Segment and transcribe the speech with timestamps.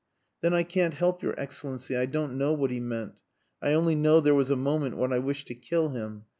[0.41, 1.95] "Then I can't help your Excellency.
[1.95, 3.21] I don't know what he meant.
[3.61, 6.25] I only know there was a moment when I wished to kill him.